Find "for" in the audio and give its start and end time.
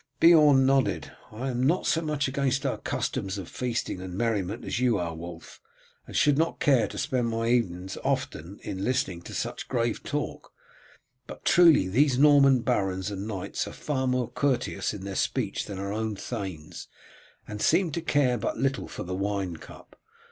18.87-19.03